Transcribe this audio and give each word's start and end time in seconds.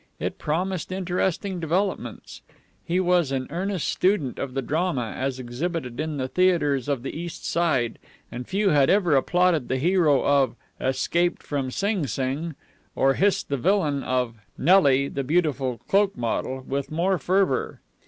It 0.19 0.39
promised 0.39 0.91
interesting 0.91 1.59
developments. 1.59 2.41
He 2.83 2.99
was 2.99 3.31
an 3.31 3.45
earnest 3.51 3.87
student 3.87 4.39
of 4.39 4.55
the 4.55 4.63
drama, 4.63 5.13
as 5.15 5.37
exhibited 5.37 5.99
in 5.99 6.17
the 6.17 6.27
theaters 6.27 6.87
of 6.87 7.03
the 7.03 7.15
East 7.15 7.45
Side, 7.47 7.99
and 8.31 8.47
few 8.47 8.69
had 8.71 8.89
ever 8.89 9.15
applauded 9.15 9.67
the 9.67 9.77
hero 9.77 10.25
of 10.25 10.55
"Escaped 10.79 11.43
from 11.43 11.69
Sing 11.69 12.07
Sing," 12.07 12.55
or 12.95 13.13
hissed 13.13 13.49
the 13.49 13.57
villain 13.57 14.01
of 14.01 14.37
"Nellie, 14.57 15.07
the 15.07 15.23
Beautiful 15.23 15.77
Cloak 15.87 16.17
model" 16.17 16.61
with 16.67 16.89
more 16.89 17.19
fervor. 17.19 17.79